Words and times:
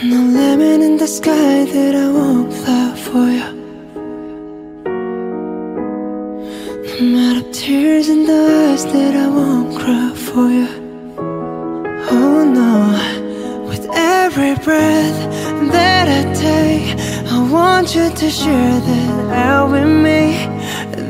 No 0.00 0.16
lemon 0.16 0.82
in 0.82 0.96
the 0.96 1.06
sky 1.06 1.64
that 1.64 1.94
I 1.94 2.10
won't 2.10 2.52
fly 2.52 2.96
for 2.96 3.28
you. 3.38 3.50
No 6.88 7.00
matter 7.14 7.52
tears 7.52 8.08
in 8.08 8.24
the 8.26 8.70
eyes 8.70 8.84
that 8.86 9.14
I 9.14 9.28
won't 9.28 9.78
cry 9.78 10.12
for 10.14 10.48
you. 10.48 10.66
Oh 12.10 12.42
no, 12.42 13.68
with 13.68 13.86
every 13.94 14.54
breath 14.64 15.18
that 15.70 16.08
I 16.08 16.22
take, 16.34 16.98
I 17.30 17.48
want 17.52 17.94
you 17.94 18.10
to 18.10 18.30
share 18.30 18.80
that 18.80 19.30
out 19.46 19.70
with 19.70 19.86
me. 19.86 20.48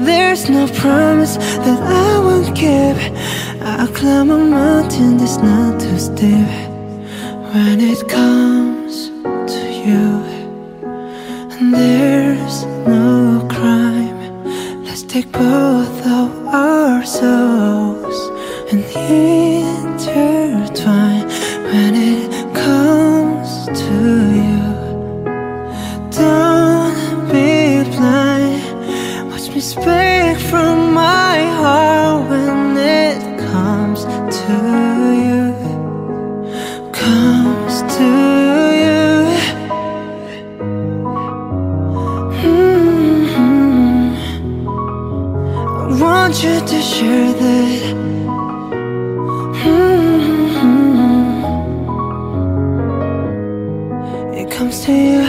There's 0.05 0.51
no 0.51 0.67
promise 0.67 1.37
that 1.37 1.81
I 1.81 2.19
won't 2.19 2.55
keep. 2.55 2.99
I'll 3.63 3.89
climb 3.89 4.31
a 4.31 4.39
mountain 4.39 5.17
that's 5.17 5.39
not 5.39 5.81
too 5.81 5.99
steep 5.99 6.49
when 7.55 7.81
it 7.81 8.07
comes 8.09 8.62
you. 9.87 10.23
And 11.57 11.75
there's 11.75 12.65
no 12.87 13.47
crime. 13.51 14.19
Let's 14.85 15.03
take 15.03 15.31
both 15.33 16.07
of 16.07 16.47
our 16.47 17.05
souls 17.05 18.31
and 18.71 18.85
intertwine 19.15 20.17
when 21.71 21.95
it 21.95 22.31
comes 22.55 23.67
to 23.81 23.95
you. 24.47 24.63
Don't 26.11 27.29
be 27.33 27.83
blind. 27.97 29.31
Watch 29.31 29.49
me 29.51 29.61
speak 29.61 30.39
from 30.51 30.92
want 46.23 46.41
you 46.45 46.57
to 46.73 46.81
share 46.81 47.33
that. 47.43 47.83
Mhm. 49.65 50.53
It 54.41 54.47
comes 54.57 54.77
to 54.85 54.93
you. 55.09 55.23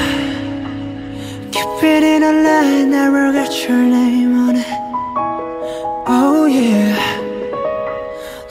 Keep 1.56 1.84
it 1.94 2.04
in 2.14 2.22
a 2.32 2.34
line, 2.48 2.88
never 3.00 3.24
get 3.38 3.52
your 3.66 3.84
name 4.00 4.34
on 4.46 4.54
it. 4.64 4.72
Oh 6.18 6.46
yeah. 6.62 6.94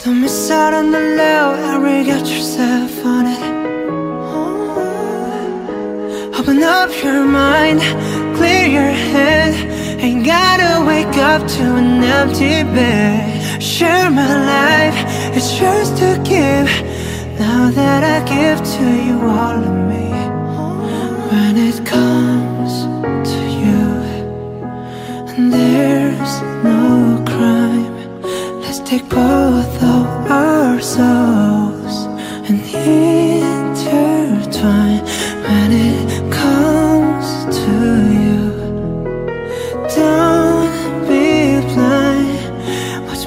Don't 0.03 0.21
miss 0.23 0.51
out 0.51 0.73
on 0.81 0.87
the 0.97 1.03
love, 1.21 1.55
ever 1.73 1.95
get 2.11 2.25
yourself 2.35 2.93
on 3.15 3.25
it. 3.37 3.45
Open 6.39 6.59
up 6.79 6.91
your 7.05 7.23
mind, 7.43 7.81
clear 8.37 8.65
your 8.79 8.93
head. 9.13 9.55
Ain't 10.03 10.27
gotta 10.27 10.85
wake 10.85 11.17
up 11.19 11.47
to 11.47 11.63
an 11.77 12.03
empty 12.03 12.65
bed. 12.75 13.63
Share 13.63 14.11
my 14.11 14.35
life, 14.57 14.99
it's 15.37 15.61
yours 15.61 15.91
to 16.01 16.21
give. 16.25 16.69
Now 17.39 17.71
that 17.71 18.03
I 18.03 18.19
give 18.35 18.59
to 18.77 18.87
you 19.07 19.17
all 19.39 19.59
of 19.71 19.77
me. 19.91 20.11
When 21.31 21.57
it 21.57 21.87
comes 21.87 22.73
to 23.31 23.41
you, 23.63 23.83
and 25.37 25.53
there's 25.53 26.35
no 26.65 27.23
crime. 27.25 27.95
Let's 28.61 28.81
take 28.81 29.09
both 29.09 29.83
of 29.85 30.07
our 30.29 30.81
souls 30.81 31.62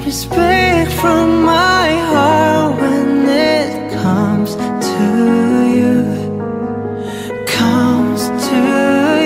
Me 0.06 0.12
speak 0.12 0.88
from 1.00 1.42
my 1.42 1.88
heart 2.12 2.80
when 2.80 3.26
it 3.28 3.92
comes 3.92 4.54
to 4.54 5.02
you. 5.78 5.96
Comes 7.48 8.22
to 8.46 8.60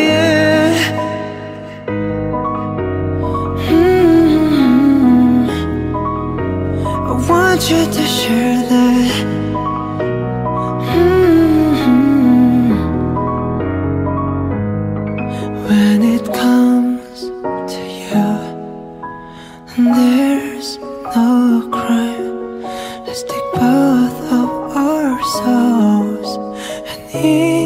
you. 0.08 0.32
Mm. 3.68 5.48
I 7.10 7.12
want 7.28 7.62
you 7.70 7.82
to 7.96 8.04
share 8.18 8.60
that. 8.72 9.12
Mhm. 10.96 12.00
When 15.68 15.98
it 16.16 16.26
comes 16.42 17.18
to 17.72 17.80
you, 18.08 18.28
and 19.76 19.86
there's 20.60 20.78
no 20.78 21.68
crime. 21.72 22.60
Let's 23.06 23.22
take 23.22 23.52
both 23.54 24.20
of 24.30 24.76
our 24.76 25.22
souls 25.22 26.36
and 26.86 27.00
intertwine. 27.14 27.59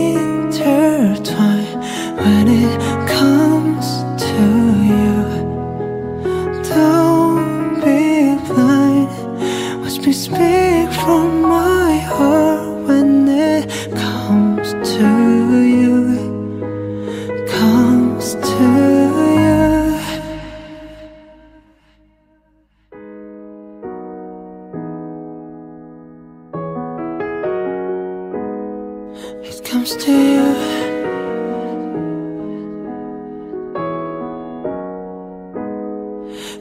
It 29.43 29.65
comes 29.65 29.97
to 29.97 30.13
you. 30.13 30.45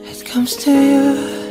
It 0.09 0.25
comes 0.25 0.55
to 0.57 0.71
you. 0.71 1.42